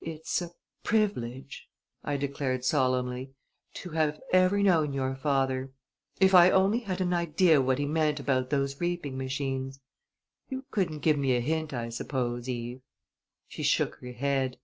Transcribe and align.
"It's 0.00 0.40
a 0.40 0.52
privilege," 0.84 1.68
I 2.02 2.16
declared 2.16 2.64
solemnly, 2.64 3.34
"to 3.74 3.90
have 3.90 4.18
ever 4.32 4.62
known 4.62 4.94
your 4.94 5.14
father! 5.14 5.70
If 6.18 6.34
I 6.34 6.50
only 6.50 6.78
had 6.78 7.02
an 7.02 7.12
idea 7.12 7.60
what 7.60 7.78
he 7.78 7.84
meant 7.84 8.18
about 8.18 8.48
those 8.48 8.80
reaping 8.80 9.18
machines! 9.18 9.78
You 10.48 10.64
couldn't 10.70 11.00
give 11.00 11.18
me 11.18 11.36
a 11.36 11.40
hint, 11.42 11.74
I 11.74 11.90
suppose, 11.90 12.48
Eve?" 12.48 12.80
She 13.48 13.62
shook 13.62 13.96
her 13.96 14.12
head. 14.12 14.56